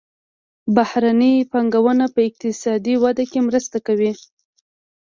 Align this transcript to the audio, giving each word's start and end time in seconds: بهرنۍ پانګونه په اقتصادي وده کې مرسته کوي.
بهرنۍ 0.75 1.35
پانګونه 1.51 2.05
په 2.13 2.19
اقتصادي 2.29 2.95
وده 3.03 3.23
کې 3.31 3.39
مرسته 3.47 3.77
کوي. 3.87 4.11